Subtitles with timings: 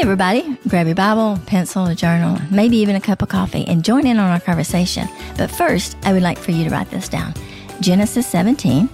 [0.00, 4.06] everybody, grab your Bible, pencil, a journal, maybe even a cup of coffee, and join
[4.06, 5.06] in on our conversation.
[5.36, 7.34] But first, I would like for you to write this down
[7.80, 8.88] Genesis 17,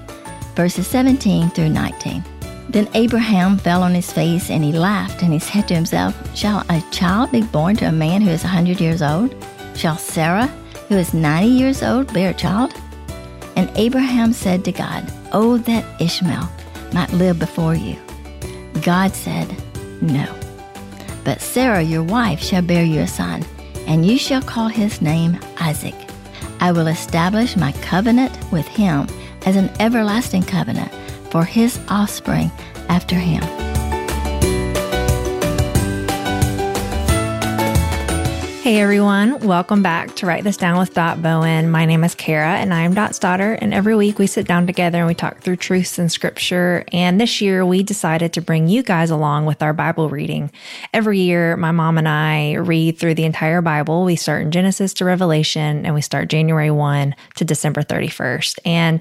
[0.57, 2.25] verses 17 through 19.
[2.71, 6.65] Then Abraham fell on his face and he laughed, and he said to himself, Shall
[6.69, 9.33] a child be born to a man who is a 100 years old?
[9.77, 10.49] Shall Sarah,
[10.89, 12.75] who is 90 years old, bear a child?
[13.55, 16.49] And Abraham said to God, Oh, that Ishmael
[16.93, 17.97] might live before you.
[18.83, 19.49] God said,
[20.03, 20.27] No.
[21.27, 23.45] But Sarah, your wife, shall bear you a son,
[23.89, 25.97] and you shall call his name Isaac.
[26.61, 29.09] I will establish my covenant with him
[29.45, 30.93] as an everlasting covenant
[31.33, 32.53] for his offspring
[32.89, 33.56] after him.
[38.67, 41.71] Hey everyone, welcome back to Write This Down with Dot Bowen.
[41.71, 43.53] My name is Kara and I am Dot's daughter.
[43.53, 46.85] And every week we sit down together and we talk through truths in scripture.
[46.91, 50.51] And this year we decided to bring you guys along with our Bible reading.
[50.93, 54.05] Every year, my mom and I read through the entire Bible.
[54.05, 58.59] We start in Genesis to Revelation and we start January 1 to December 31st.
[58.65, 59.01] And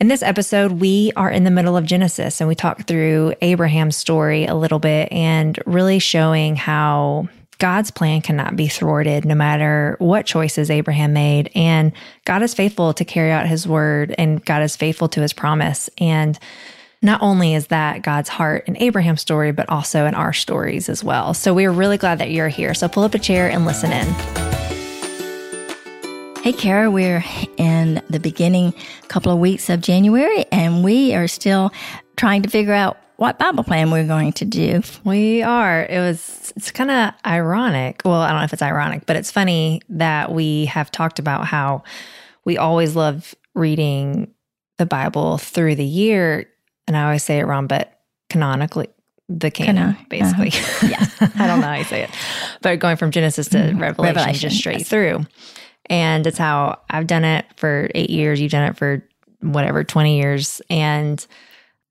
[0.00, 3.96] in this episode, we are in the middle of Genesis and we talk through Abraham's
[3.96, 9.96] story a little bit and really showing how God's plan cannot be thwarted no matter
[9.98, 11.50] what choices Abraham made.
[11.54, 11.92] And
[12.24, 15.88] God is faithful to carry out his word and God is faithful to his promise.
[15.98, 16.38] And
[17.02, 21.04] not only is that God's heart in Abraham's story, but also in our stories as
[21.04, 21.34] well.
[21.34, 22.74] So we're really glad that you're here.
[22.74, 24.06] So pull up a chair and listen in.
[26.42, 27.24] Hey, Kara, we're
[27.56, 28.72] in the beginning
[29.08, 31.72] couple of weeks of January, and we are still
[32.16, 34.82] trying to figure out what Bible plan we're going to do.
[35.04, 35.84] We are.
[35.84, 38.02] It was, it's kind of ironic.
[38.04, 41.46] Well, I don't know if it's ironic, but it's funny that we have talked about
[41.46, 41.82] how
[42.44, 44.32] we always love reading
[44.78, 46.46] the Bible through the year.
[46.86, 48.88] And I always say it wrong, but canonically,
[49.28, 50.04] the canon, Canon, uh-huh.
[50.08, 50.88] basically.
[50.88, 51.06] Yeah.
[51.36, 52.10] I don't know how you say it,
[52.62, 53.80] but going from Genesis to Mhm.
[53.80, 54.88] Revelation, Revelation, just straight yes.
[54.88, 55.26] through.
[55.88, 58.40] And it's how I've done it for eight years.
[58.40, 59.02] You've done it for
[59.40, 60.60] whatever, 20 years.
[60.70, 61.24] And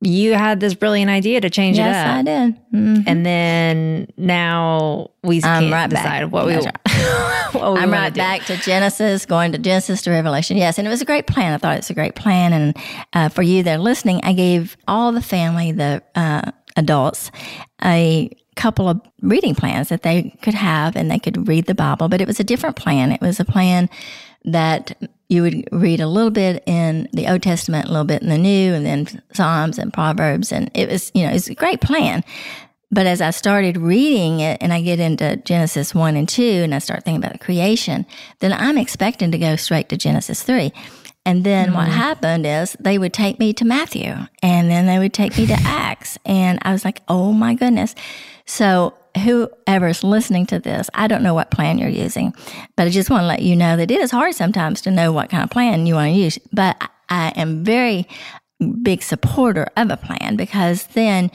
[0.01, 2.17] you had this brilliant idea to change yes, it up.
[2.17, 2.72] I did.
[2.73, 3.03] Mhm.
[3.07, 6.03] And then now we I'm can't right back.
[6.03, 6.66] decide what we, That's
[7.56, 8.17] what we I'm right do.
[8.17, 10.57] back to Genesis, going to Genesis to Revelation.
[10.57, 11.53] Yes, and it was a great plan.
[11.53, 12.53] I thought it was a great plan.
[12.53, 12.78] And
[13.13, 17.31] uh, for you that are listening, I gave all the family, the uh, adults,
[17.83, 22.09] a couple of reading plans that they could have and they could read the Bible.
[22.09, 23.12] But it was a different plan.
[23.12, 23.89] It was a plan
[24.45, 24.97] that
[25.29, 28.38] you would read a little bit in the Old Testament, a little bit in the
[28.38, 30.51] New, and then Psalms and Proverbs.
[30.51, 32.23] And it was, you know, it's a great plan.
[32.91, 36.73] But as I started reading it and I get into Genesis 1 and 2 and
[36.73, 38.06] I start thinking about the creation,
[38.39, 40.72] then I'm expecting to go straight to Genesis 3.
[41.25, 41.97] And then what mm-hmm.
[41.97, 44.13] happened is they would take me to Matthew
[44.44, 46.19] and then they would take me to Acts.
[46.23, 47.95] And I was like, oh my goodness.
[48.45, 52.34] So whoever's listening to this, I don't know what plan you're using,
[52.76, 55.12] but I just want to let you know that it is hard sometimes to know
[55.12, 56.38] what kind of plan you want to use.
[56.52, 58.08] But I- am very
[58.81, 61.30] big supporter of a plan because then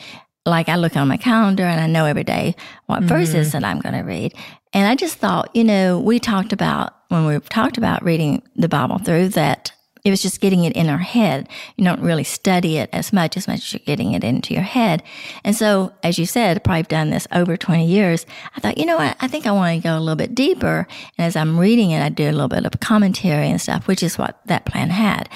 [0.46, 3.08] like I look on my calendar and I know every day what mm-hmm.
[3.08, 4.34] verses that I'm going to read.
[4.72, 8.68] And I just thought, you know, we talked about when we talked about reading the
[8.68, 9.72] Bible through that
[10.04, 11.48] it was just getting it in our head.
[11.76, 14.62] You don't really study it as much as much as you're getting it into your
[14.62, 15.02] head.
[15.44, 18.26] And so, as you said, probably done this over 20 years.
[18.56, 19.16] I thought, you know what?
[19.20, 20.86] I think I want to go a little bit deeper.
[21.18, 24.02] And as I'm reading it, I do a little bit of commentary and stuff, which
[24.02, 25.28] is what that plan had.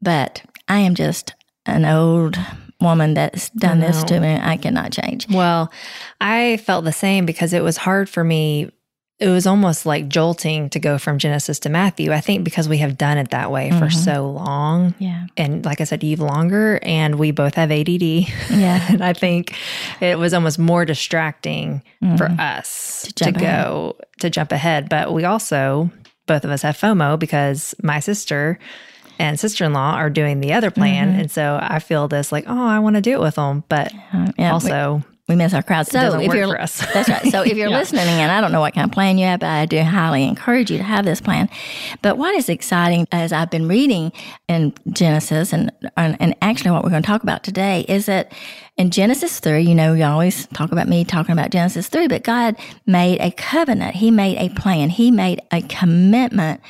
[0.00, 1.34] But I am just
[1.66, 2.38] an old
[2.80, 4.38] woman that's done this to me.
[4.40, 5.28] I cannot change.
[5.28, 5.70] Well,
[6.20, 8.70] I felt the same because it was hard for me.
[9.22, 12.12] It was almost like jolting to go from Genesis to Matthew.
[12.12, 13.92] I think because we have done it that way for Mhm.
[13.92, 14.94] so long.
[14.98, 15.26] Yeah.
[15.36, 18.26] And like I said, Eve longer, and we both have ADD.
[18.50, 18.80] Yeah.
[18.88, 19.54] and I think
[20.00, 21.82] it was almost more distracting
[22.16, 22.40] for Mhm.
[22.40, 23.38] us To to, ahead.
[23.40, 24.88] go to jump ahead.
[24.88, 25.90] But we also,
[26.26, 28.58] both of us have FOMO because my sister
[29.20, 31.14] and sister in law are doing the other plan.
[31.14, 31.20] Mhm.
[31.20, 33.62] And so I feel this like, oh, I want to do it with them.
[33.68, 33.92] But
[34.36, 35.86] yeah, also, we miss our crowd.
[35.88, 36.78] it So doesn't if work you're for us.
[36.94, 37.24] that's right.
[37.26, 37.78] So if you're Yeah.
[37.78, 40.24] listening, and I don't know what kind of plan you have, but I do highly
[40.24, 41.48] encourage you to have this plan.
[42.02, 44.12] But what is exciting as I've been reading
[44.48, 48.32] in Genesis, and and, and actually what we're going to talk about today is that
[48.76, 52.22] in Genesis three, you know, you always talk about me talking about Genesis three, but
[52.24, 52.56] God
[52.86, 53.96] made a covenant.
[53.96, 54.88] He made a plan.
[54.90, 56.60] He made a commitment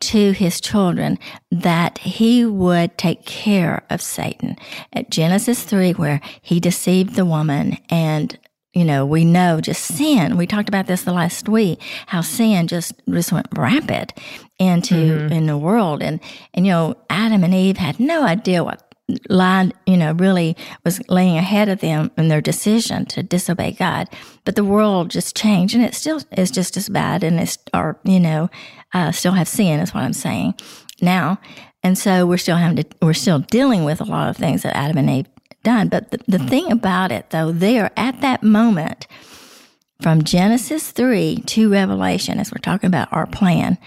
[0.00, 1.18] to his children
[1.50, 4.56] that he would take care of Satan.
[4.92, 8.38] At Genesis 3, where he deceived the woman and
[8.74, 10.36] you know, we know just sin.
[10.36, 14.12] We talked about this the last week, how sin just just went rampant
[14.58, 15.32] into mm-hmm.
[15.32, 16.02] in the world.
[16.02, 16.18] And
[16.54, 18.94] and you know, Adam and Eve had no idea what
[19.28, 24.08] lied, you know, really was laying ahead of them in their decision to disobey God.
[24.44, 27.98] But the world just changed and it still is just as bad and it's, or,
[28.04, 28.48] you know,
[28.94, 30.54] uh, still have sin is what I'm saying
[31.02, 31.38] now.
[31.82, 34.76] And so we're still having to, we're still dealing with a lot of things that
[34.76, 35.26] Adam and Eve
[35.62, 35.88] done.
[35.88, 39.06] But the, the thing about it though, there at that moment,
[40.00, 43.78] from Genesis 3 to Revelation, as we're talking about our plan,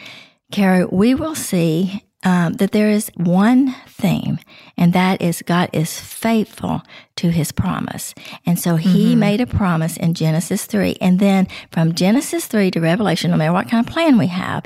[0.51, 4.38] Kara, we will see um, that there is one theme,
[4.75, 6.81] and that is God is faithful
[7.15, 8.13] to his promise.
[8.45, 9.19] And so he mm-hmm.
[9.19, 10.97] made a promise in Genesis 3.
[11.00, 14.65] And then from Genesis 3 to Revelation, no matter what kind of plan we have,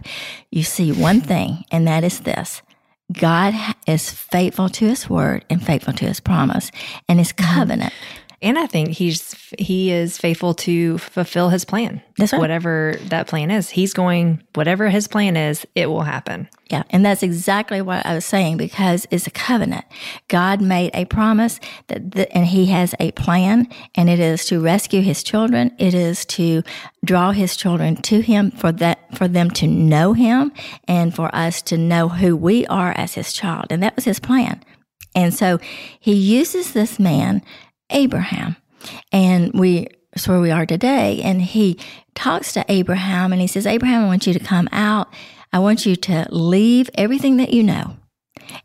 [0.50, 2.64] you see one thing, and that is this
[3.12, 3.54] God
[3.86, 6.72] is faithful to his word and faithful to his promise
[7.08, 7.54] and his mm-hmm.
[7.54, 7.94] covenant.
[7.94, 8.21] Mm-hmm.
[8.44, 12.02] And I think he's he is faithful to fulfill his plan.
[12.18, 12.40] That's right.
[12.40, 13.70] Whatever that plan is.
[13.70, 16.50] He's going whatever his plan is, it will happen.
[16.72, 19.86] Yeah, and that's exactly what I was saying because it's a covenant.
[20.28, 24.60] God made a promise that the, and he has a plan and it is to
[24.60, 25.76] rescue his children.
[25.78, 26.64] It is to
[27.06, 30.52] draw his children to him for that for them to know him
[30.88, 33.68] and for us to know who we are as his child.
[33.70, 34.64] And that was his plan.
[35.14, 35.60] And so
[36.00, 37.44] he uses this man
[37.92, 38.56] Abraham.
[39.12, 41.22] And we, that's where we are today.
[41.22, 41.80] And he
[42.16, 45.14] talks to Abraham and he says, Abraham, I want you to come out.
[45.54, 47.98] I want you to leave everything that you know.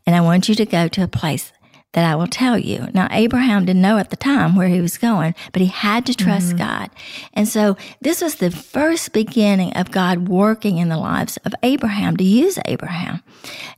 [0.05, 1.51] And I want you to go to a place
[1.97, 2.89] that I will tell you.
[2.93, 6.13] Now, Abraham didn't know at the time where he was going, but he had to
[6.13, 6.59] trust mm-hmm.
[6.59, 6.91] God.
[7.33, 12.15] And so this was the first beginning of God working in the lives of Abraham
[12.17, 13.23] to use Abraham.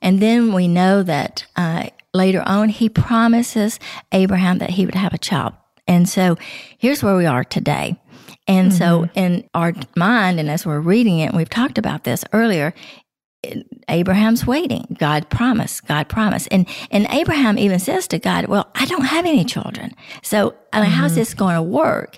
[0.02, 3.80] And then we know that uh, later on, he promises
[4.12, 5.54] Abraham that he would have a child.
[5.88, 6.36] And so
[6.78, 7.98] here's where we are today.
[8.50, 8.78] And mm-hmm.
[8.78, 12.74] so in our mind, and as we're reading it, and we've talked about this earlier,
[13.88, 14.98] Abraham's waiting.
[15.00, 15.86] God promised.
[15.88, 16.48] God promised.
[16.52, 19.96] And and Abraham even says to God, "Well, I don't have any children.
[20.22, 21.00] So I mean, mm-hmm.
[21.00, 22.18] how's this going to work?"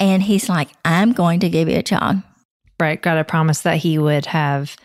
[0.00, 2.18] And he's like, "I'm going to give you a child."
[2.80, 3.00] Right.
[3.00, 4.76] God had promised that he would have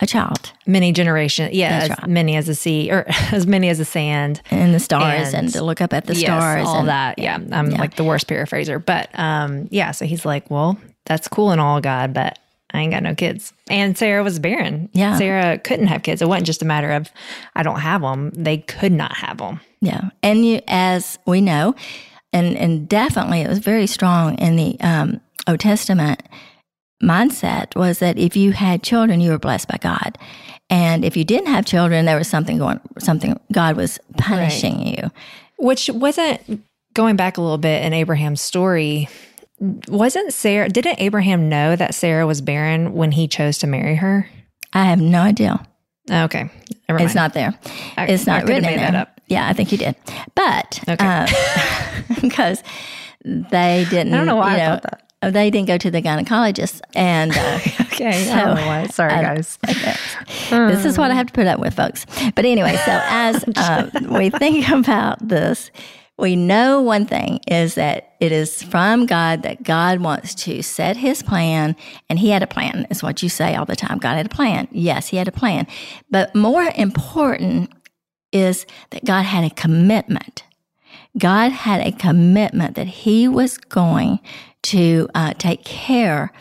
[0.00, 0.52] a child.
[0.66, 2.08] Many generations, yeah, as right.
[2.08, 5.52] many as the sea, or as many as the sand and the stars, and, and
[5.52, 7.18] to look up at the yes, stars, all and, that.
[7.18, 7.78] Yeah, I'm yeah.
[7.78, 9.92] like the worst paraphraser, but um, yeah.
[9.92, 12.38] So he's like, well, that's cool and all, God, but
[12.72, 13.52] I ain't got no kids.
[13.68, 14.88] And Sarah was barren.
[14.92, 16.22] Yeah, Sarah couldn't have kids.
[16.22, 17.10] It wasn't just a matter of
[17.54, 19.60] I don't have them; they could not have them.
[19.80, 21.74] Yeah, and you, as we know,
[22.32, 26.22] and and definitely it was very strong in the um, Old Testament
[27.02, 30.16] mindset was that if you had children, you were blessed by God.
[30.70, 34.98] And if you didn't have children, there was something going, something God was punishing right.
[35.02, 35.10] you.
[35.58, 36.64] Which wasn't
[36.94, 39.08] going back a little bit in Abraham's story.
[39.88, 44.28] Wasn't Sarah, didn't Abraham know that Sarah was barren when he chose to marry her?
[44.72, 45.64] I have no idea.
[46.10, 46.50] Okay.
[46.88, 47.54] It's not there.
[47.96, 49.06] I, it's not I written in there.
[49.28, 49.94] Yeah, I think you did.
[50.34, 50.96] But okay.
[51.00, 51.26] uh,
[52.20, 52.62] because
[53.24, 54.12] they didn't.
[54.12, 55.32] I don't know why you know, I thought that.
[55.32, 56.80] They didn't go to the gynecologist.
[56.94, 58.86] And uh, okay, so, I don't know why.
[58.88, 59.58] Sorry, guys.
[59.68, 59.94] Okay.
[60.50, 62.04] this is what I have to put up with, folks.
[62.34, 65.70] But anyway, so as uh, we think about this,
[66.18, 70.96] we know one thing is that it is from God that God wants to set
[70.96, 71.74] his plan,
[72.08, 73.98] and he had a plan, is what you say all the time.
[73.98, 74.68] God had a plan.
[74.70, 75.66] Yes, he had a plan.
[76.10, 77.70] But more important
[78.30, 80.44] is that God had a commitment.
[81.18, 84.20] God had a commitment that he was going
[84.64, 86.32] to uh, take care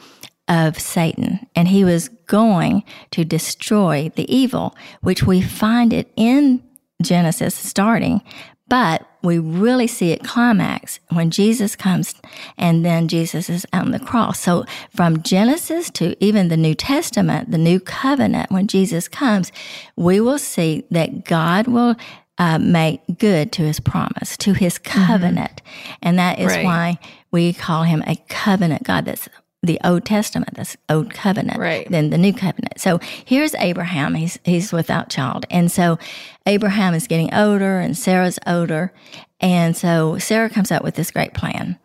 [0.48, 6.62] of Satan, and he was going to destroy the evil, which we find it in
[7.02, 8.22] Genesis starting,
[8.68, 12.16] but we really see it climax when Jesus comes
[12.58, 14.40] and then Jesus is on the cross.
[14.40, 19.52] So from Genesis to even the New Testament, the new covenant, when Jesus comes,
[19.96, 21.96] we will see that God will
[22.38, 25.06] uh, make good to his promise, to his mm-hmm.
[25.06, 25.62] covenant.
[25.64, 25.94] Mm-hmm.
[26.02, 26.66] And that is right.
[26.66, 27.00] why
[27.30, 29.06] we call him a covenant God.
[29.06, 29.30] That's
[29.64, 31.88] the Old Testament, that's Old Covenant, right.
[31.90, 32.80] then the New Covenant.
[32.80, 34.16] So here's Abraham.
[34.16, 36.00] He's he's without child, and so
[36.46, 38.92] Abraham is getting older, and Sarah's older,
[39.40, 41.78] and so Sarah comes up with this great plan,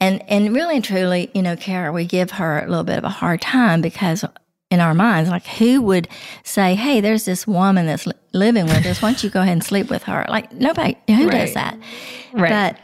[0.00, 3.04] and and really and truly, you know, Kara, we give her a little bit of
[3.04, 4.24] a hard time because
[4.70, 6.08] in our minds, like who would
[6.42, 9.00] say, "Hey, there's this woman that's living with us.
[9.00, 11.30] Why don't you go ahead and sleep with her?" Like nobody who right.
[11.30, 11.78] does that,
[12.32, 12.50] right?
[12.50, 12.80] But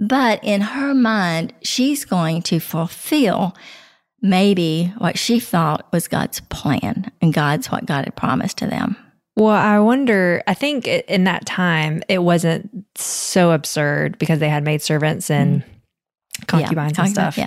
[0.00, 3.54] but in her mind, she's going to fulfill
[4.22, 8.96] maybe what she thought was God's plan and God's what God had promised to them.
[9.36, 14.64] Well, I wonder, I think in that time, it wasn't so absurd because they had
[14.64, 16.46] maid servants and mm.
[16.46, 17.38] concubines yeah, and stuff.
[17.38, 17.46] Yeah.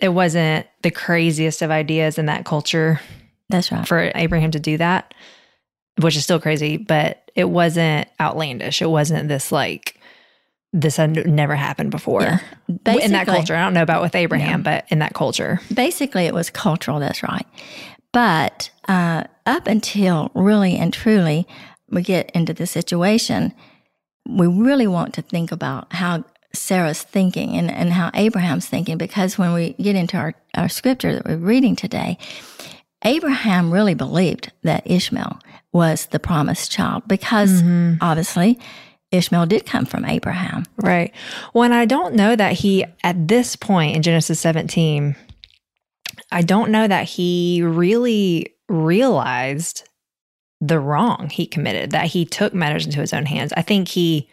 [0.00, 3.00] It wasn't the craziest of ideas in that culture.
[3.48, 3.86] That's right.
[3.86, 5.14] For Abraham to do that,
[6.00, 8.80] which is still crazy, but it wasn't outlandish.
[8.80, 9.95] It wasn't this like
[10.72, 12.38] this had never happened before Yeah.
[12.68, 13.54] in that culture.
[13.56, 15.60] I don't know about with Abraham, but in that culture.
[15.72, 17.46] Basically, it was cultural, that's right.
[18.12, 21.46] But uh, up until really and truly
[21.90, 23.54] we get into the situation,
[24.28, 29.38] we really want to think about how Sarah's thinking and, and how Abraham's thinking, because
[29.38, 32.18] when we get into our, our scripture that we're reading today,
[33.04, 35.38] Abraham really believed that Ishmael
[35.72, 37.62] was the promised child because
[38.00, 38.58] obviously
[39.12, 40.64] Ishmael did come from Abraham.
[40.76, 41.12] Right.
[41.54, 45.14] Well, and I don't know that he, at this point in Genesis 17,
[46.32, 49.88] I don't know that he really realized
[50.60, 53.52] the wrong he committed, that he took matters into his own hands.
[53.56, 54.28] I think he,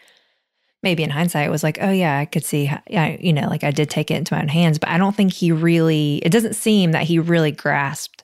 [0.82, 3.72] maybe in hindsight, was like, oh, yeah, I could see, how, you know, like I
[3.72, 4.80] did take it into my own hands.
[4.80, 8.23] But I don't think he really, it doesn't seem that he really grasped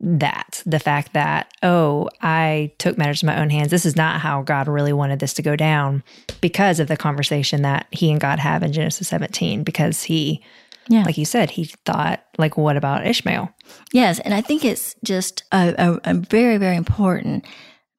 [0.00, 3.70] that the fact that, oh, I took matters in my own hands.
[3.70, 6.02] This is not how God really wanted this to go down
[6.40, 9.64] because of the conversation that he and God have in Genesis 17.
[9.64, 10.42] Because he,
[10.88, 11.04] Yeah.
[11.04, 13.50] like you said, he thought, like, what about Ishmael?
[13.92, 17.46] Yes, and I think it's just a, a, a very, very important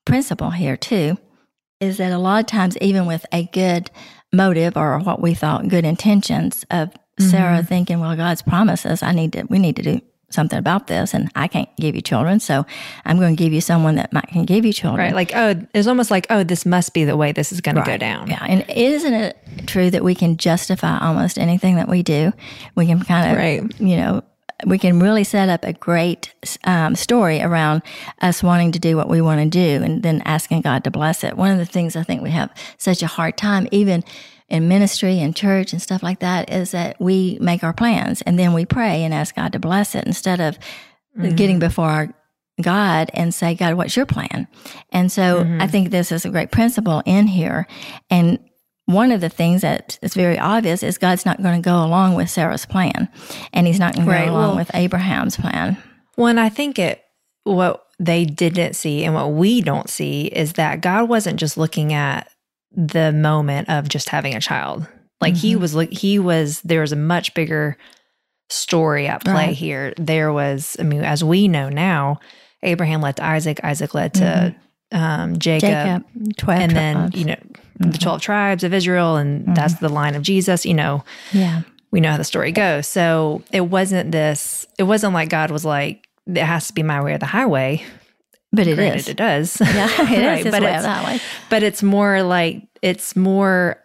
[0.05, 1.17] principle here too,
[1.79, 3.89] is that a lot of times, even with a good
[4.31, 7.65] motive or what we thought good intentions of Sarah mm-hmm.
[7.67, 11.13] thinking, "Well, God's promised us, I need to, we need to do something about this,
[11.13, 12.65] and I can't give you children, so
[13.05, 15.15] I'm going to give you someone that might can give you children." Right.
[15.15, 17.83] Like, oh, it's almost like, oh, this must be the way this is going to
[17.83, 18.29] go down.
[18.29, 22.33] Yeah, and isn't it true that we can justify almost anything that we do?
[22.75, 23.79] We can kind of, Right.
[23.79, 24.23] you know,
[24.65, 27.83] we can really set up a great um, story around
[28.21, 31.23] us wanting to do what we want to do, and then asking God to bless
[31.23, 31.37] it.
[31.37, 34.03] One of the things I think we have such a hard time, even
[34.49, 38.39] in ministry and church and stuff like that, is that we make our plans and
[38.39, 40.57] then we pray and ask God to bless it instead of
[41.35, 41.59] getting mm-hmm.
[41.59, 42.13] before our
[42.61, 44.47] God and say, God, what's your plan?
[44.91, 45.67] And so I mm-hmm.
[45.67, 47.67] think this is a great principle in here.
[48.09, 48.39] And
[48.85, 52.15] one of the things that is very obvious is God's not going to go along
[52.15, 53.09] with Sarah's plan,
[53.51, 55.77] and He's not going to go along well- with Abraham's plan.
[56.15, 57.03] Well, and I think it,
[57.43, 61.93] what they didn't see and what we don't see is that God wasn't just looking
[61.93, 62.31] at
[62.77, 64.87] the moment of just having a child.
[65.19, 65.61] Like he mm-hmm.
[65.61, 67.75] was, look, he was, there was a much bigger
[68.49, 69.55] story at play Right.
[69.55, 69.93] here.
[69.97, 72.19] There was, I mean, as we know now,
[72.61, 74.55] Abraham led to Isaac, Isaac led to
[74.93, 74.97] mm-hmm.
[74.97, 77.17] um, Jacob, Jacob, twelve, and then, tribes.
[77.17, 77.89] you know, mm-hmm.
[77.89, 81.03] the 12 tribes of Israel, and that's the line of Jesus, you know,
[81.33, 82.85] yeah, we know how the story goes.
[82.85, 87.01] So it wasn't this, it wasn't like God was like, it has to be my
[87.01, 87.83] way or the highway.
[88.51, 89.07] But it Granted, is.
[89.09, 89.57] it does.
[89.61, 91.19] Yeah, it is Right, his but it's- that way.
[91.49, 93.77] but it's more like, it's more,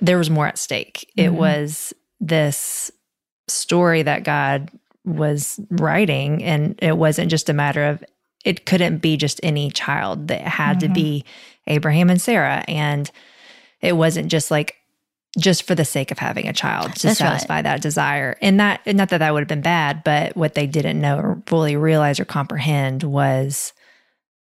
[0.00, 1.10] there was more at stake.
[1.16, 1.34] It Mhm.
[1.36, 2.90] was this
[3.48, 4.70] story that God
[5.04, 8.02] was writing, and it wasn't just a matter of,
[8.44, 10.94] it couldn't be just any child, that had to Mhm.
[10.94, 11.24] be
[11.66, 12.64] Abraham and Sarah.
[12.68, 13.10] And
[13.80, 14.76] it wasn't just like,
[15.38, 17.28] just for the sake of having a child to That's right.
[17.28, 18.36] satisfy that desire.
[18.42, 21.42] And that, not that that would have been bad, but what they didn't know or
[21.46, 23.72] fully realize or comprehend was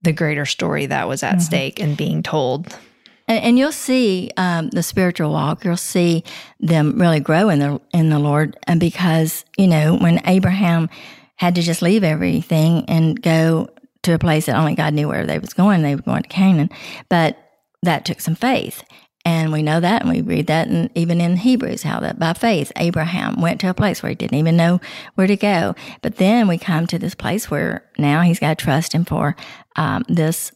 [0.03, 1.41] the greater story that was at Mhm.
[1.41, 2.67] stake and being told.
[3.27, 5.63] And, and you'll see um, the spiritual walk.
[5.63, 6.24] You'll see
[6.60, 10.89] them really grow in the in the Lord, and because you know when Abraham
[11.38, 13.69] had to just leave everything and go
[14.03, 15.81] to a place that only God knew where they was going.
[15.81, 16.69] They were going to Canaan,
[17.10, 17.38] but
[17.81, 18.83] that took some faith.
[19.25, 22.33] And we know that, and we read that, and even in Hebrews, how that by
[22.33, 24.81] faith Abraham went to a place where he didn't even know
[25.15, 25.75] where to go.
[26.01, 29.37] But then we come to this place where now he's got to trust him for
[29.77, 30.51] um, this,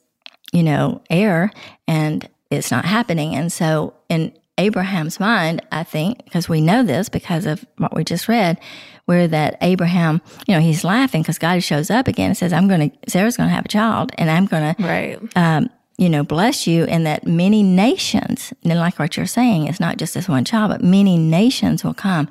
[0.52, 1.52] you know, heir,
[1.88, 3.36] and it's not happening.
[3.36, 8.04] And so, in Abraham's mind, I think, because we know this because of what we
[8.04, 8.60] just read,
[9.06, 12.68] where that Abraham, you know, he's laughing because God shows up again and says, I'm
[12.68, 15.20] going to, Sarah's going to have a child and I'm going to, Right.
[15.38, 19.80] um, you know, bless you, and that many nations, and like what you're saying, it's
[19.80, 22.30] not just this one child, but many nations will come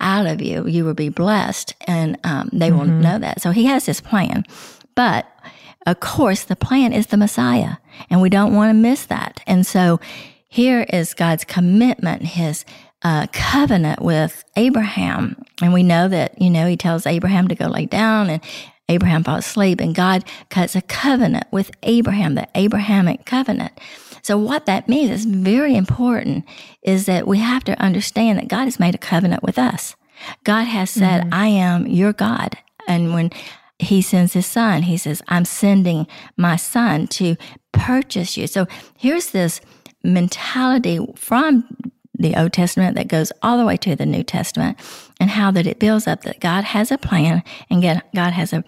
[0.00, 0.66] out of you.
[0.66, 3.42] You will be blessed, and um, they will know that.
[3.42, 4.44] So he has this plan.
[4.94, 5.26] But
[5.86, 7.76] of course, the plan is the Messiah,
[8.08, 9.40] and we don't want to miss that.
[9.46, 10.00] And so
[10.48, 12.64] here is God's commitment, his
[13.02, 15.42] uh, covenant with Abraham.
[15.60, 18.42] And we know that, you know, he tells Abraham to go lay down and
[18.92, 23.72] Abraham falls asleep and God cuts a covenant with Abraham, the Abrahamic covenant.
[24.22, 26.44] So what that means is very important
[26.82, 29.96] is that we have to understand that God has made a covenant with us.
[30.44, 31.34] God has said, mm-hmm.
[31.34, 32.56] I am your God.
[32.86, 33.30] And when
[33.78, 36.06] he sends his son, he says, I'm sending
[36.36, 37.36] my son to
[37.72, 38.46] purchase you.
[38.46, 39.60] So here's this
[40.04, 41.64] mentality from
[42.22, 44.78] the Old Testament that goes all the way to the New Testament,
[45.20, 48.64] and how that it builds up that God has a plan and God has a,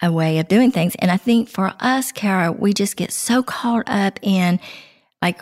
[0.00, 0.94] a way of doing things.
[0.96, 4.58] And I think for us, Kara, we just get so caught up in
[5.20, 5.40] like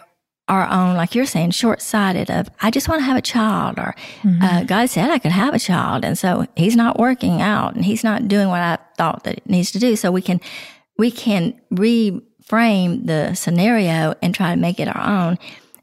[0.49, 3.79] our own, like you're saying, short sighted of, I just want to have a child,
[3.79, 4.43] or mm-hmm.
[4.43, 6.05] uh, God said I could have a child.
[6.05, 9.49] And so he's not working out and he's not doing what I thought that it
[9.49, 9.95] needs to do.
[9.97, 10.41] So we can,
[10.99, 15.39] we can reframe the scenario and try to make it our own.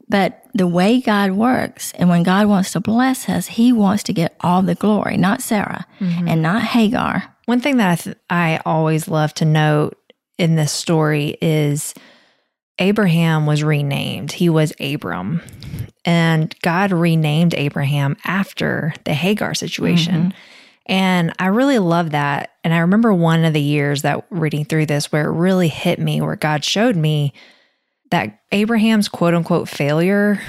[0.08, 4.12] But the way God works and when God wants to bless us, he wants to
[4.12, 6.28] get all the glory, not Sarah mm-hmm.
[6.28, 7.34] and not Hagar.
[7.46, 9.96] One thing that I, th- I always love to note
[10.36, 11.94] in this story is
[12.78, 14.32] Abraham was renamed.
[14.32, 15.42] He was Abram.
[16.04, 20.14] And God renamed Abraham after the Hagar situation.
[20.14, 20.38] Mm-hmm.
[20.86, 22.52] And I really love that.
[22.64, 25.98] And I remember one of the years that reading through this where it really hit
[25.98, 27.32] me, where God showed me
[28.10, 30.40] that Abraham's quote unquote failure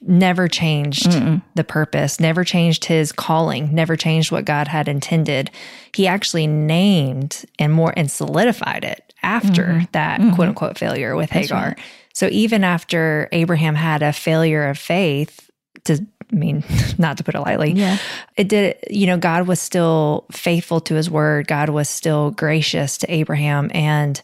[0.00, 1.42] never changed Mm-mm.
[1.54, 5.50] the purpose, never changed his calling, never changed what God had intended.
[5.94, 9.84] He actually named and more and solidified it after mm-hmm.
[9.92, 10.34] that mm-hmm.
[10.34, 11.68] quote unquote failure with That's Hagar.
[11.68, 11.78] Right.
[12.14, 15.50] So even after Abraham had a failure of faith,
[15.84, 16.64] to I mean,
[16.98, 17.98] not to put it lightly, yeah.
[18.36, 21.46] it did, you know, God was still faithful to his word.
[21.46, 24.20] God was still gracious to Abraham and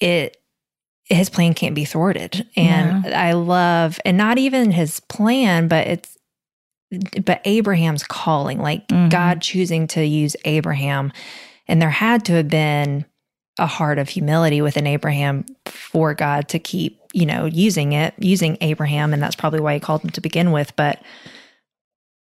[0.00, 0.36] it
[1.10, 2.46] his plan can't be thwarted.
[2.56, 3.28] And yeah.
[3.28, 6.16] I love and not even his plan, but it's
[7.24, 9.10] but Abraham's calling, like mm-hmm.
[9.10, 11.12] God choosing to use Abraham.
[11.68, 13.04] And there had to have been
[13.58, 18.56] a heart of humility within Abraham for God to keep, you know, using it, using
[18.60, 19.12] Abraham.
[19.12, 20.74] And that's probably why he called him to begin with.
[20.74, 21.00] But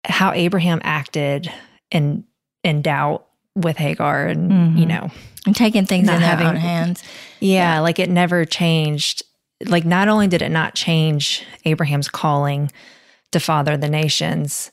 [0.03, 1.51] how Abraham acted
[1.91, 2.23] in
[2.63, 4.77] in doubt with Hagar and, mm-hmm.
[4.77, 5.11] you know,
[5.45, 7.03] and taking things in their own hands.
[7.39, 9.23] Yeah, yeah, like it never changed.
[9.65, 12.71] Like not only did it not change Abraham's calling
[13.31, 14.71] to father the nations,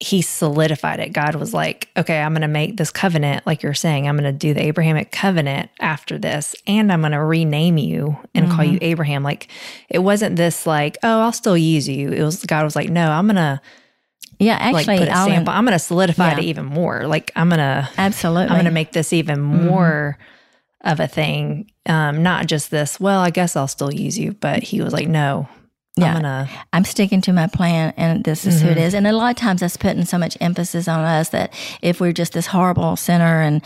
[0.00, 1.12] he solidified it.
[1.12, 4.32] God was like, okay, I'm going to make this covenant, like you're saying, I'm going
[4.32, 8.56] to do the Abrahamic covenant after this, and I'm going to rename you and mm-hmm.
[8.56, 8.84] call you mm-hmm.
[8.84, 9.22] Abraham.
[9.22, 9.46] Like,
[9.88, 12.10] it wasn't this like, oh, I'll still use you.
[12.10, 13.60] It was God was like, no, I'm going to.
[14.42, 16.38] Yeah, actually, like, I'm going to solidify yeah.
[16.38, 17.06] it even more.
[17.06, 19.66] Like, I'm going to absolutely, I'm going to make this even mm-hmm.
[19.66, 20.18] more
[20.82, 21.70] of a thing.
[21.86, 22.98] Um, not just this.
[22.98, 25.48] Well, I guess I'll still use you, but he was like, no,
[25.96, 26.50] yeah, I'm, gonna...
[26.72, 28.66] I'm, sticking to my plan, and this is mm-hmm.
[28.66, 28.96] who it mm-hmm.
[28.96, 31.52] And a lot of times, that's putting so much emphasis on us that
[31.82, 33.62] if we're just this horrible sinner, and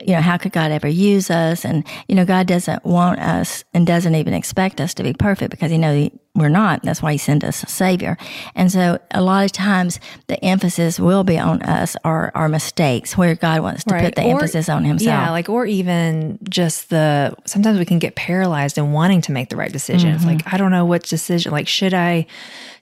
[0.00, 1.64] you know, how could God ever use us?
[1.64, 5.50] And you know, God doesn't want us, and doesn't even expect us to be perfect
[5.50, 6.82] because He knows we're not.
[6.82, 8.16] That's why he sent us a savior.
[8.54, 13.16] And so a lot of times the emphasis will be on us or our mistakes
[13.16, 14.04] where God wants to right.
[14.04, 15.06] put the or, emphasis on himself.
[15.06, 19.48] Yeah, like or even just the sometimes we can get paralyzed in wanting to make
[19.48, 20.10] the right decision.
[20.10, 20.16] Mm-hmm.
[20.16, 22.26] It's like I don't know what decision like should I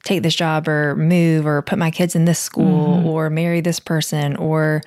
[0.04, 3.06] take this job or move or put my kids in this school mm-hmm.
[3.06, 4.82] or marry this person or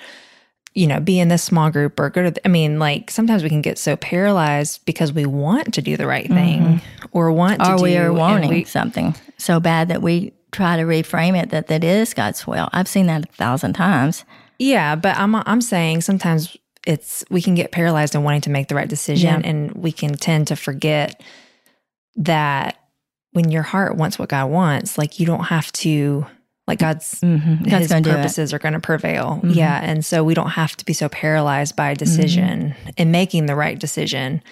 [0.73, 3.49] you know, be in this small group or go to, I mean, like sometimes we
[3.49, 7.05] can get so paralyzed because we want to do the right thing mm-hmm.
[7.11, 10.77] or want to or do, we are wanting we, something so bad that we try
[10.77, 12.69] to reframe it that that is God's will.
[12.71, 14.25] I've seen that a thousand times.
[14.57, 16.55] Yeah, but I'm I'm saying sometimes
[16.85, 19.49] it's we can get paralyzed in wanting to make the right decision yeah.
[19.49, 21.21] and we can tend to forget
[22.15, 22.77] that
[23.31, 26.25] when your heart wants what God wants, like you don't have to
[26.69, 27.65] like God's mm-hmm.
[27.65, 29.39] His purposes are going to prevail.
[29.41, 29.49] Mm-hmm.
[29.49, 32.89] Yeah, and so we don't have to be so paralyzed by a decision mm-hmm.
[32.95, 34.43] in making the right decision.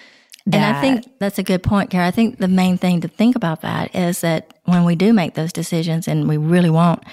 [0.52, 2.08] and I think that's a good point, Kara.
[2.08, 5.34] I think the main thing to think about that is that when we do make
[5.34, 7.04] those decisions and we really want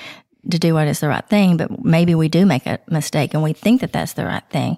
[0.49, 3.43] to do what is the right thing, but maybe we do make a mistake and
[3.43, 4.75] we think that that's the right thing.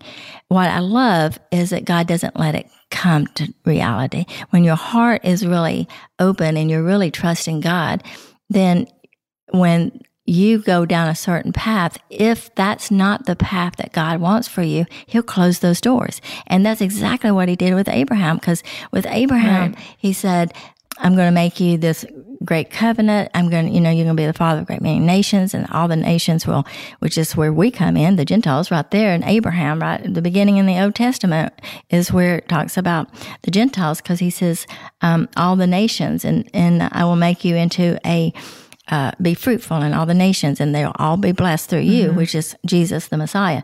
[0.50, 4.26] What I love is that God doesn't let it come to reality.
[4.50, 5.88] When your heart is really
[6.20, 8.04] open and you're really trusting God,
[8.50, 8.88] then
[9.54, 14.48] when you go down a certain path, if that's not the path that God wants
[14.48, 16.22] for you, He'll close those doors.
[16.46, 18.36] And that's exactly what He did with Abraham.
[18.36, 18.62] Because
[18.92, 19.96] with Abraham, right.
[19.98, 20.54] He said,
[21.00, 22.06] I'm going to make you this
[22.44, 23.32] great covenant.
[23.34, 25.54] I'm going to, you know, you're going to be the father of great many nations
[25.54, 26.66] and all the nations will,
[27.00, 29.14] which is where we come in, the Gentiles right there.
[29.14, 31.54] And Abraham, right at the beginning in the Old Testament
[31.90, 33.10] is where it talks about
[33.44, 34.66] the Gentiles because he says,
[35.02, 38.34] um, all the nations and, and I will make you into a,
[38.90, 42.18] uh, be fruitful in all the nations and they'll all be blessed through you, mm-hmm.
[42.18, 43.64] which is Jesus the Messiah.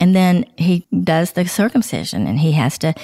[0.00, 2.94] And then he does the circumcision and he has to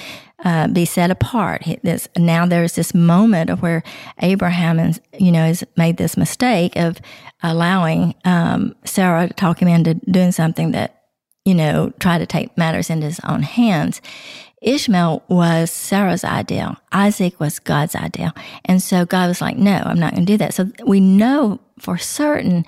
[0.43, 1.63] uh, be set apart.
[1.63, 3.83] He, this, now there's this moment of where
[4.19, 7.01] Abraham, and, you know, has made this mistake of
[7.43, 11.03] allowing um, Sarah to talk him into doing something that,
[11.43, 14.01] you know, try to take matters into his own hands.
[14.61, 16.77] Ishmael was Sarah's ideal.
[16.91, 18.31] Isaac was God's ideal.
[18.65, 20.53] And so God was like, no, I'm not going to do that.
[20.53, 22.65] So we know for certain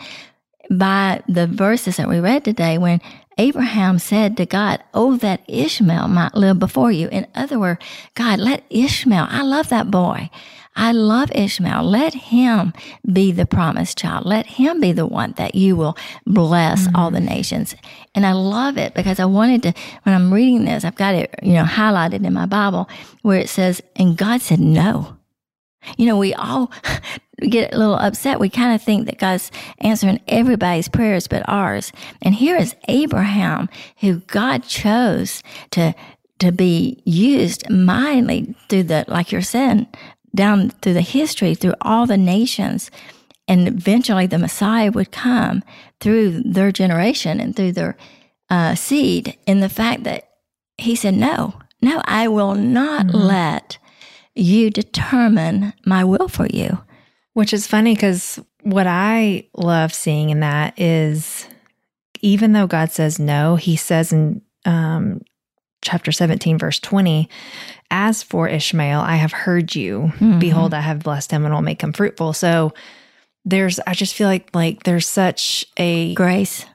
[0.69, 3.01] by the verses that we read today when
[3.37, 7.07] Abraham said to God, Oh, that Ishmael might live before you.
[7.09, 7.83] In other words,
[8.15, 10.29] God, let Ishmael, I love that boy.
[10.77, 11.83] I love Ishmael.
[11.83, 12.71] Let him
[13.11, 14.25] be the promised child.
[14.25, 16.95] Let him be the one that you will bless mm-hmm.
[16.95, 17.75] all the nations.
[18.13, 21.33] And I love it because I wanted to, when I'm reading this, I've got it,
[21.41, 22.87] you know, highlighted in my Bible
[23.23, 25.17] where it says, and God said no.
[25.97, 26.71] You know, we all
[27.41, 28.39] get a little upset.
[28.39, 31.91] We kind of think that God's answering everybody's prayers but ours.
[32.21, 35.95] And here is Abraham, who God chose to
[36.39, 39.87] to be used mightily through the, like you're saying,
[40.37, 42.89] down through the history, through all the nations.
[43.47, 45.63] And eventually the Messiah would come
[45.99, 47.97] through their generation and through their
[48.49, 50.29] uh, seed in the fact that
[50.77, 53.17] he said, No, no, I will not mm-hmm.
[53.17, 53.77] let
[54.35, 56.79] you determine my will for you.
[57.33, 61.47] Which is funny because what I love seeing in that is
[62.21, 65.21] even though God says no, he says in um,
[65.81, 67.29] chapter 17, verse 20,
[67.91, 70.11] as for Ishmael, I have heard you.
[70.15, 70.39] Mm-hmm.
[70.39, 72.33] Behold, I have blessed him and will make him fruitful.
[72.33, 72.73] So
[73.45, 76.65] there's, I just feel like, like there's such a grace,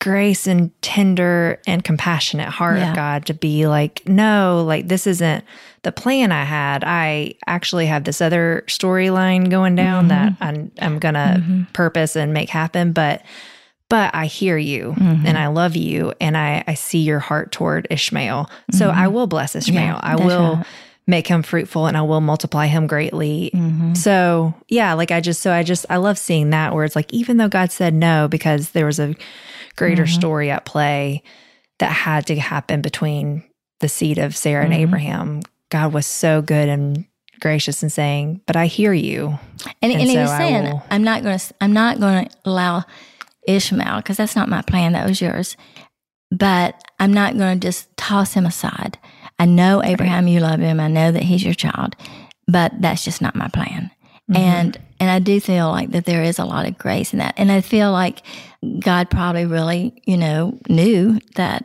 [0.00, 2.90] grace and tender and compassionate heart yeah.
[2.90, 5.44] of God to be like, no, like this isn't
[5.82, 6.84] the plan I had.
[6.84, 10.08] I actually have this other storyline going down mm-hmm.
[10.08, 11.62] that I'm, I'm going to mm-hmm.
[11.72, 12.92] purpose and make happen.
[12.92, 13.22] But
[13.88, 15.26] but I hear you mm-hmm.
[15.26, 18.44] and I love you and I, I see your heart toward Ishmael.
[18.44, 18.76] Mm-hmm.
[18.76, 19.76] So I will bless Ishmael.
[19.76, 20.66] Yeah, I will right.
[21.06, 23.50] make him fruitful and I will multiply him greatly.
[23.54, 23.94] Mm-hmm.
[23.94, 27.12] So yeah, like I just, so I just, I love seeing that where it's like,
[27.12, 29.14] even though God said no, because there was a
[29.76, 30.20] greater mm-hmm.
[30.20, 31.22] story at play
[31.78, 33.42] that had to happen between
[33.80, 34.82] the seed of Sarah and mm-hmm.
[34.82, 37.06] Abraham, God was so good and
[37.40, 39.38] gracious and saying, but I hear you.
[39.80, 42.26] And, and, and so he was saying, will, I'm not going to, I'm not going
[42.26, 42.84] to allow
[43.48, 45.56] Ishmael, because that's not my plan, that was yours.
[46.30, 48.98] But I'm not going to just toss him aside.
[49.38, 50.32] I know, Abraham, right.
[50.32, 50.78] you love him.
[50.78, 51.96] I know that he's your child,
[52.46, 53.90] but that's just not my plan.
[54.30, 54.36] Mm-hmm.
[54.36, 57.34] And and I do feel like that there is a lot of grace in that.
[57.36, 58.22] And I feel like
[58.80, 61.64] God probably really, you know, knew that,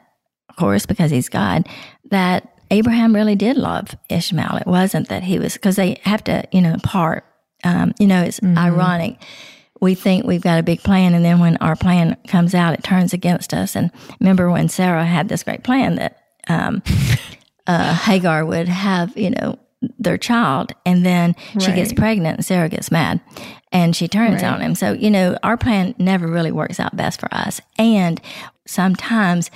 [0.49, 1.67] of course, because he's God,
[2.11, 4.57] that Abraham really did love Ishmael.
[4.57, 7.25] It wasn't that he was, because they have to, you know, part.
[7.63, 8.57] Um, you know, it's mm-hmm.
[8.57, 9.17] ironic
[9.83, 12.83] we think we've got a big plan, and then when our plan comes out, it
[12.83, 13.75] turns against us.
[13.75, 13.91] And
[14.21, 16.81] remember when Sarah had this great plan that um,
[17.67, 19.59] uh, Hagar would have, you know,
[19.99, 21.61] their child, and then right.
[21.61, 23.19] she gets pregnant, and Sarah gets mad,
[23.73, 24.53] and she turns right.
[24.53, 24.73] on him.
[24.73, 28.21] So you know, our plan never really works out best for us, and
[28.65, 29.51] sometimes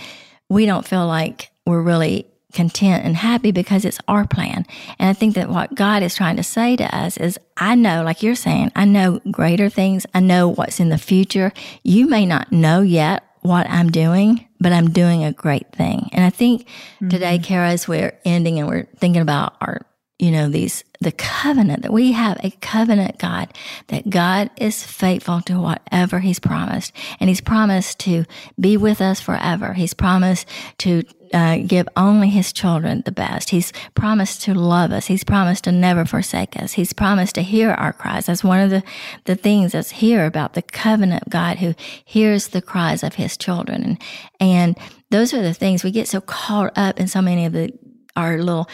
[0.49, 4.65] we don't feel like we're really content and happy because it's our plan.
[4.99, 8.03] And I think that what God is trying to say to us is, I know,
[8.03, 10.05] like you're saying, I know greater things.
[10.13, 11.51] I know what's in the future.
[11.83, 16.09] You may not know yet what I'm doing, but I'm doing a great thing.
[16.11, 17.09] And I think mm-hmm.
[17.09, 19.85] today, Kara, as we're ending and we're thinking about our,
[20.19, 23.53] you know, these, the covenant that we have a covenant God,
[23.87, 26.91] that God is faithful to whatever He's promised.
[27.19, 28.25] And He's promised to
[28.59, 29.73] be with us forever.
[29.73, 30.47] He's promised
[30.79, 31.03] to
[31.33, 33.49] uh, give only his children the best.
[33.49, 35.07] He's promised to love us.
[35.07, 36.73] He's promised to never forsake us.
[36.73, 38.27] He's promised to hear our cries.
[38.27, 38.83] That's one of the,
[39.25, 41.75] the things that's here about the covenant God who
[42.05, 43.83] hears the cries of his children.
[43.83, 43.97] And,
[44.39, 44.77] and
[45.09, 47.71] those are the things we get so caught up in so many of the,
[48.15, 48.69] our little,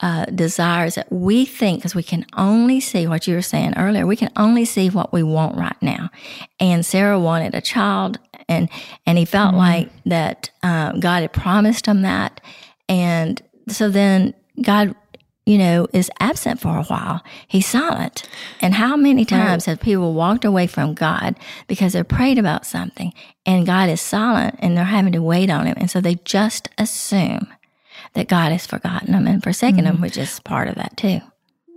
[0.00, 4.06] uh, desires that we think, because we can only see what you were saying earlier,
[4.06, 6.10] we can only see what we want right now.
[6.60, 8.68] And Sarah wanted a child and
[9.06, 9.58] and he felt mm-hmm.
[9.58, 12.40] like that uh, God had promised him that,
[12.88, 14.94] and so then God,
[15.44, 17.22] you know, is absent for a while.
[17.46, 18.28] He's silent.
[18.60, 19.72] And how many times right.
[19.74, 23.12] have people walked away from God because they prayed about something,
[23.44, 26.68] and God is silent, and they're having to wait on Him, and so they just
[26.78, 27.48] assume
[28.14, 29.86] that God has forgotten them and forsaken mm-hmm.
[29.86, 31.20] them, which is part of that too.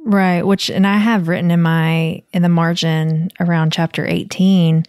[0.03, 4.83] Right, which and I have written in my in the margin around chapter 18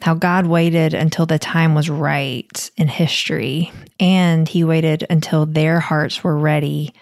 [0.00, 5.80] how God waited until the time was right in history and he waited until their
[5.80, 6.94] hearts were ready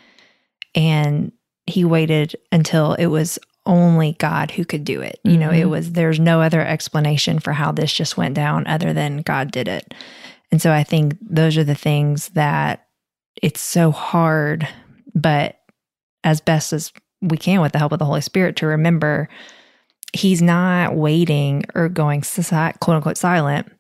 [0.75, 1.33] and
[1.67, 5.21] he waited until it was only God who could do it.
[5.25, 5.41] You mm-hmm.
[5.41, 5.71] know, it mm-hmm.
[5.71, 9.69] was there's no other explanation for how this just went down other than God did
[9.69, 9.93] it.
[10.51, 12.86] And so I think those are the things that
[13.43, 14.67] it's so hard,
[15.15, 15.59] but
[16.25, 19.29] as best as we can with the help of the Holy Spirit to remember
[20.13, 23.71] he's not waiting or going quote unquote silent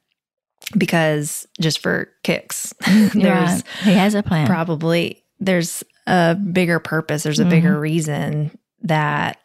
[0.76, 2.72] because just for kicks.
[2.86, 3.62] There's right.
[3.82, 4.46] he has a plan.
[4.46, 7.50] Probably there's a bigger purpose, there's a Mm-hmm.
[7.50, 9.38] bigger reason that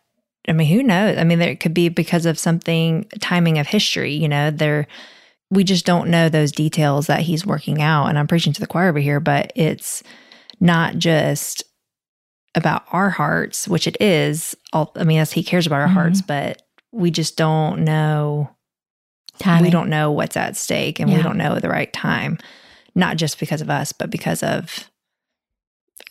[0.48, 1.18] I mean, who knows?
[1.18, 4.88] I mean, there it could be because of something timing of history, you know, there
[5.52, 8.08] we just don't know those details that he's working out.
[8.08, 10.02] And I'm preaching to the choir over here, but it's
[10.60, 11.64] not just
[12.56, 14.56] about our hearts, which it is.
[14.74, 15.94] All, I mean, yes, he cares about our Mhm.
[15.94, 16.62] hearts, but
[16.92, 18.50] we just don't know
[19.40, 19.64] Timing.
[19.64, 22.38] we don't know what's at stake and we don't know the right time
[22.94, 24.86] not just because of us but because of Yeah,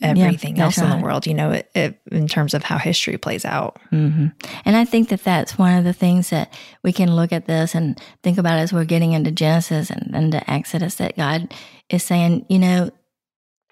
[0.02, 3.18] everything that's else in the world you know it, it, in terms of how history
[3.18, 3.78] plays out.
[3.90, 4.28] Hmm
[4.64, 7.74] And I think that that's one of the things that we can look at this
[7.74, 11.52] and think about as we're getting into Genesis and into Exodus that God
[11.88, 12.90] is saying, you know,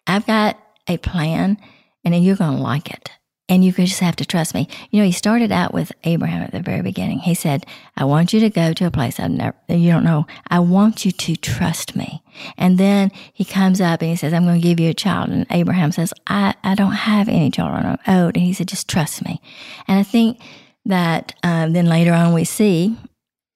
[0.07, 1.59] I've got a plan
[2.05, 3.11] and you're going to like it.
[3.51, 4.69] And you could just have to trust me.
[4.91, 7.21] You know, he started out with Abraham at the very beginning.
[7.21, 7.65] He said,
[7.97, 10.27] I want you to go to a place I've never, you don't know.
[10.49, 12.23] I want you to trust me.
[12.59, 15.31] And then he comes up and he says, I'm going to give you a child.
[15.31, 17.87] And Abraham says, I, I don't have any children.
[18.07, 18.37] I'm old.
[18.37, 19.41] And he said, just trust me.
[19.87, 20.41] And I think
[20.85, 22.97] that um, then later on we see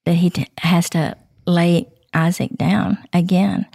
[0.07, 3.67] that he t- has to lay Isaac down again.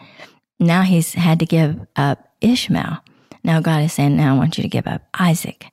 [0.60, 2.98] Now he's had to give up Ishmael.
[3.44, 5.68] Now God is saying, now I want you to give up Isaac.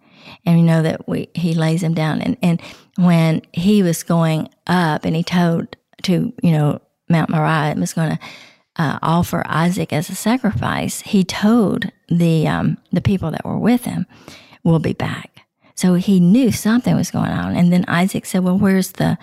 [0.44, 2.20] And we know that we, he lays him down.
[2.20, 2.62] And, and
[2.96, 7.92] when he was going up and he told to, you know, Mount Moriah and was
[7.92, 8.18] going to
[8.76, 13.84] uh, offer Isaac as a sacrifice, he told the, um, the people that were with
[13.84, 14.06] him,
[14.62, 15.42] we'll be back.
[15.74, 17.56] So he knew something was going on.
[17.56, 19.18] And then Isaac said, well, where's the,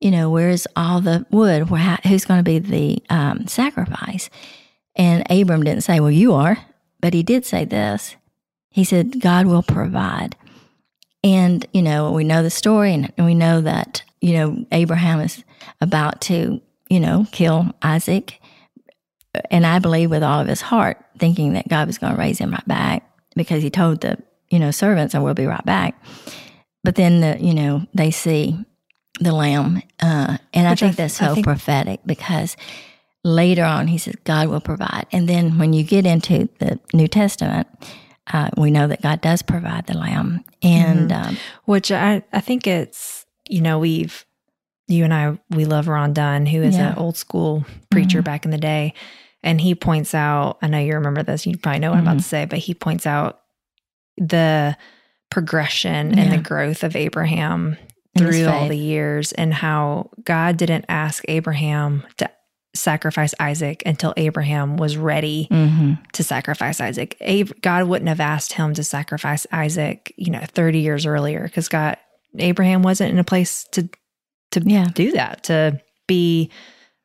[0.00, 1.68] you know, where's all the wood?
[2.06, 4.30] Who's going to be the um, sacrifice?
[4.94, 6.58] And Abram didn't say, well, you are,
[7.00, 8.16] but he did say this.
[8.70, 10.36] He said, God will provide.
[11.24, 15.42] And, you know, we know the story and we know that, you know, Abraham is
[15.80, 18.40] about to, you know, kill Isaac.
[19.50, 22.38] And I believe with all of his heart, thinking that God was going to raise
[22.38, 24.18] him right back because he told the,
[24.50, 26.00] you know, servants, I will be right back.
[26.84, 28.64] But then, the, you know, they see
[29.20, 29.82] the lamb.
[30.00, 32.56] Uh, and Which I I think th- that's so think- prophetic because
[33.24, 35.06] later on he says, God will provide.
[35.12, 37.66] And then when you get into the New Testament,
[38.32, 40.44] uh, we know that God does provide the lamb.
[40.62, 44.24] And um, which I, I think it's you know we've
[44.88, 46.92] you and I we love Ron Dunn who is Yeah.
[46.92, 48.24] an old school preacher Mhm.
[48.24, 48.94] back in the day
[49.42, 52.18] and he points out I know you remember this you probably know what I'm about
[52.18, 53.40] to say but he points out
[54.16, 54.76] the
[55.30, 57.76] progression and the growth of Abraham
[58.16, 62.28] through all the years and how God didn't ask Abraham to
[62.78, 65.98] sacrifice Isaac until Abraham was ready Mhm.
[66.12, 67.16] to sacrifice Isaac.
[67.20, 71.68] Ab- God wouldn't have asked him to sacrifice Isaac, you know, 30 years earlier because
[71.68, 71.96] God
[72.38, 73.88] Abraham wasn't in a place to
[74.52, 74.86] to Yeah.
[74.94, 76.50] do that, to be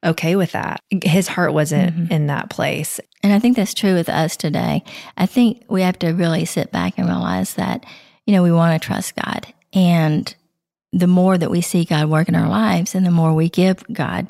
[0.05, 0.79] okay with that.
[1.03, 2.11] His heart wasn't Mhm.
[2.11, 3.01] in that place.
[3.21, 4.83] And I think that's true with us today.
[5.17, 7.85] I think we have to really sit back and realize that,
[8.25, 9.47] you know, we want to trust God.
[9.73, 10.33] And
[10.93, 13.83] the more that we see God work in our lives and the more we give
[13.91, 14.27] God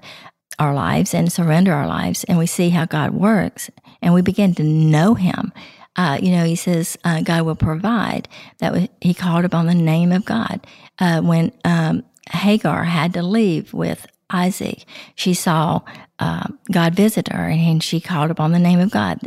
[0.59, 3.69] our lives and surrender our lives and we see how God works
[4.01, 5.51] and we begin to know Him.
[5.95, 8.27] Uh, you know, he says uh, God will provide.
[8.59, 10.65] That he called upon the name of God.
[10.99, 14.85] Uh, when um, Hagar had to leave with Isaac,
[15.15, 15.81] she saw
[16.23, 19.19] uh, God visit her and she called upon the name of God,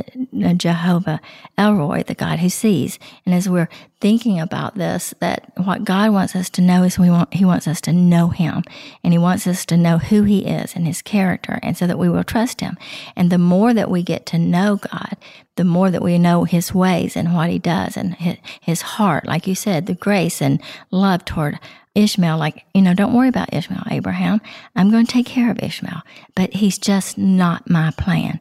[0.57, 1.21] Jehovah
[1.59, 2.99] El Roi, the God who sees.
[3.27, 3.69] And as we're
[4.01, 7.69] thinking about this, that what God wants us to know is we want, He wants
[7.69, 8.65] us to know Him
[9.05, 11.99] and He wants us to know who He is and His character, and so that
[11.99, 12.79] we will trust Him.
[13.15, 15.19] And the more that we get to know God,
[15.57, 19.27] the more that we know His ways and what He does and His, his heart,
[19.27, 21.59] like you said, the grace and love toward
[21.97, 24.41] Ishmael, like, you know, don't worry about Ishmael, Abraham.
[24.77, 26.03] I'm going to take care of Ishmael,
[26.35, 28.39] but he's just not my plan.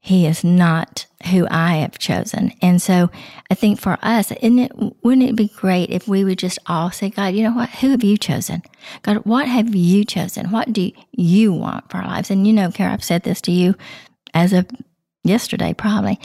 [0.00, 2.52] He is not who I have chosen.
[2.62, 3.10] And so
[3.50, 6.90] I think for us, isn't it, wouldn't it be great if we would just all
[6.92, 7.70] say, God, you know what?
[7.70, 8.62] Who have you chosen?
[9.02, 10.50] God, what have you chosen?
[10.50, 12.30] What do you want for our lives?
[12.30, 13.74] And you know, Kara, I've said this to you
[14.32, 14.66] as of
[15.24, 16.20] yesterday, probably.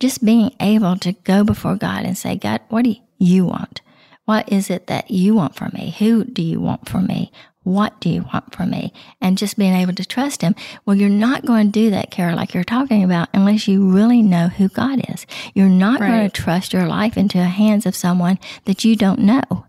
[0.00, 3.82] Just being able to go before God and say, God, what do you want?
[4.28, 5.96] What is it that you want from me?
[6.00, 7.32] Who do you want from me?
[7.62, 8.92] What do you want from me?
[9.22, 10.54] And just being able to trust Him.
[10.84, 14.20] Well, you're not going to do that, Kara, like you're talking about, unless you really
[14.20, 15.24] know who God is.
[15.54, 19.20] You're not going to trust your life into the hands of someone that you don't
[19.20, 19.64] know.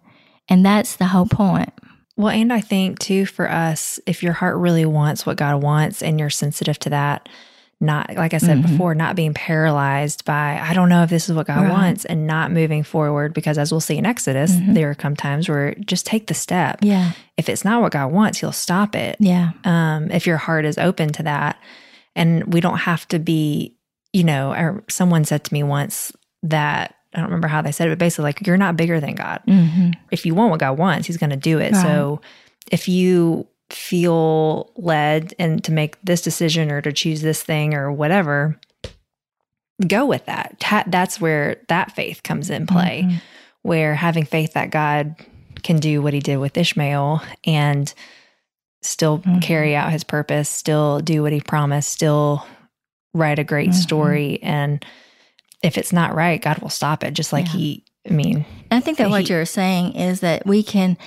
[0.50, 1.72] And that's the whole point.
[2.17, 6.04] Well, and I think too for us, if your heart really wants what God wants
[6.04, 7.30] and you're sensitive to that,
[7.82, 8.63] not like I said Mhm.
[8.63, 11.72] before, not being paralyzed by I don't know if this is what God Right.
[11.72, 14.74] wants and not moving forward because as we'll see in Exodus, Mhm.
[14.74, 16.80] there come times where just take the step.
[16.82, 17.12] Yeah.
[17.38, 19.15] If it's not what God wants, he'll stop it.
[19.20, 19.52] Yeah.
[19.63, 21.56] um, if your heart is open to that.
[22.15, 23.76] And we don't have to be,
[24.12, 26.12] you know, or someone said to me once
[26.44, 29.15] that I don't remember how they said it, but basically, like, you're not bigger than
[29.15, 29.39] God.
[29.48, 29.94] Mhm.
[30.12, 31.74] If you want what God wants, He's going to do it.
[31.74, 31.82] Right.
[31.82, 32.22] So
[32.72, 37.92] if you feel led and to make this decision or to choose this thing or
[37.92, 38.60] whatever,
[39.88, 40.60] go with that.
[40.60, 43.22] Ta- That's where that faith comes in play, Mhm.
[43.62, 45.16] where having faith that God
[45.64, 47.94] can do what He did with Ishmael and
[48.82, 49.42] still Mhm.
[49.42, 52.46] carry out His purpose, still do what He promised, still
[53.14, 53.74] write a great Mhm.
[53.76, 54.40] story.
[54.42, 54.84] And
[55.64, 57.14] if it's not right, God will stop it.
[57.14, 57.52] Just like Yeah.
[57.54, 60.98] He, I mean, I think that what you're saying is that we can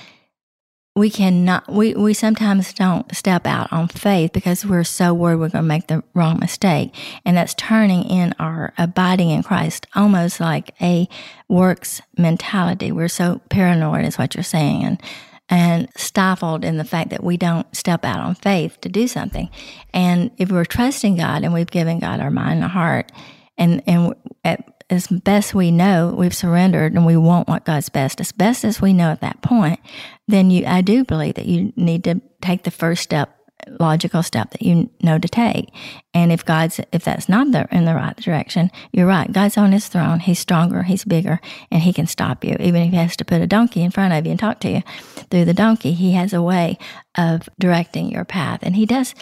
[0.95, 5.49] we cannot we, we sometimes don't step out on faith because we're so worried we're
[5.49, 6.93] going to make the wrong mistake.
[7.25, 11.07] And that's turning in our abiding in christ almost like a
[11.49, 12.91] works mentality.
[12.91, 15.01] We're so paranoid is what you're saying and
[15.49, 19.49] and stifled in the fact that we don't step out on faith to do something.
[19.93, 23.11] And if we're trusting god and we've given god our mind and our heart
[23.57, 28.21] and and at, as best we know, we've surrendered and we want what God's best,
[28.21, 29.79] as best as we know at that point,
[30.27, 33.37] then you, I do believe that you need to take the first step,
[33.79, 35.69] logical step that you know to take.
[36.13, 39.31] And if God's, if that's not the, in the right direction, you're right.
[39.31, 40.19] God's on his throne.
[40.19, 40.83] He's stronger.
[40.83, 42.55] He's bigger and he can stop you.
[42.59, 44.69] Even if he has to put a donkey in front of you and talk to
[44.69, 44.83] you
[45.29, 46.77] through the donkey, he has a way
[47.17, 48.59] of directing your path.
[48.61, 49.15] And he does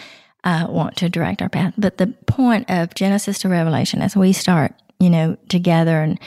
[0.44, 1.74] uh, want to direct our path.
[1.78, 6.18] But the point of Genesis to Revelation, as we start, you know, together and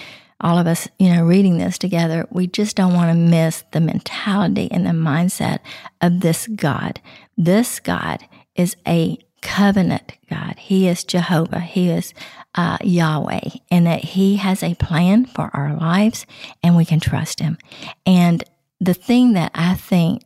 [0.42, 3.80] all of us, you know, reading this together, we just don't want to miss the
[3.80, 5.60] mentality and the mindset
[6.02, 7.00] of this God.
[7.38, 10.56] This God is a covenant God.
[10.58, 11.62] He is Jehovah.
[11.62, 12.14] He is
[12.56, 16.26] uh, Yahweh, and that He has a plan for our lives,
[16.62, 17.58] and we can trust Him.
[18.06, 18.44] And
[18.82, 20.24] the thing that I think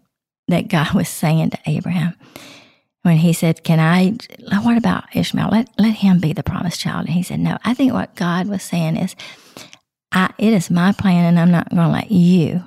[0.47, 2.15] that God was saying to Abraham
[3.03, 4.17] when he said, Can I,
[4.61, 5.49] what about Ishmael?
[5.51, 7.05] Let, let him be the promised child.
[7.05, 7.57] And he said, No.
[7.63, 9.15] I think what God was saying is,
[10.11, 12.63] I, It is my plan, and I'm not going to let you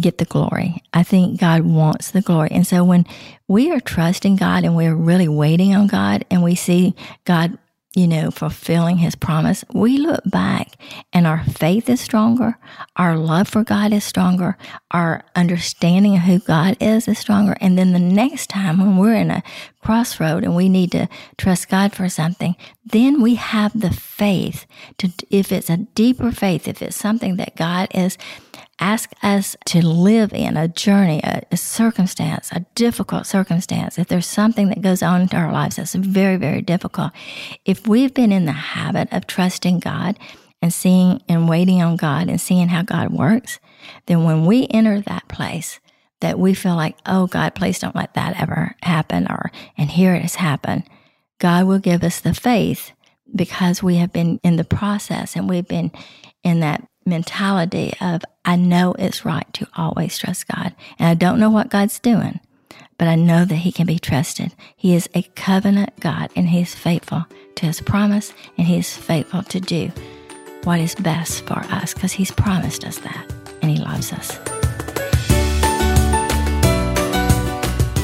[0.00, 0.82] get the glory.
[0.92, 2.48] I think God wants the glory.
[2.50, 3.06] And so when
[3.48, 7.58] we are trusting God and we're really waiting on God and we see God,
[7.94, 10.76] you know, fulfilling his promise, we look back
[11.12, 12.56] and our faith is stronger.
[12.94, 14.56] Our love for God is stronger.
[14.92, 17.56] Our understanding of who God is is stronger.
[17.60, 19.42] And then the next time when we're in a
[19.82, 24.66] crossroad and we need to trust God for something, then we have the faith
[24.98, 28.16] to, if it's a deeper faith, if it's something that God is
[28.80, 34.26] ask us to live in a journey, a, a, circumstance, a difficult circumstance, if there's
[34.26, 37.12] something that goes on in our lives that's very, very difficult,
[37.64, 40.18] if we've been in the habit of trusting God
[40.62, 43.60] and seeing and waiting on God and seeing how God works,
[44.06, 45.78] then when we enter that place,
[46.20, 50.14] that we feel like, oh God, please don't let that ever happen, or and here
[50.14, 50.84] it has happened,
[51.38, 52.92] God will give us the faith
[53.34, 55.92] because we have been in the process and we've been
[56.42, 60.74] in that mentality of I know it's right to always trust God.
[60.98, 62.40] And I don't know what God's doing,
[62.96, 64.54] but I know that He can be trusted.
[64.74, 68.96] He is a covenant God and He is faithful to His promise and He is
[68.96, 69.92] faithful to do
[70.64, 74.38] what is best for us because He's promised us that and He loves us.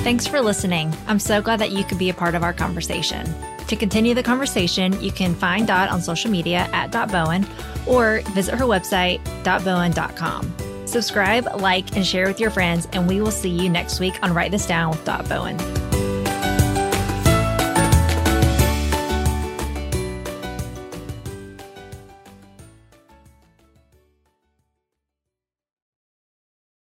[0.03, 0.95] Thanks for listening.
[1.09, 3.27] I'm so glad that you could be a part of our conversation.
[3.69, 7.47] To continue the conversation, you can find Dot on social media at Dot Bowen
[7.87, 10.55] or visit her website, dotbowen.com.
[10.87, 14.33] Subscribe, like, and share with your friends, and we will see you next week on
[14.33, 15.57] Write This Down with Dot Bowen.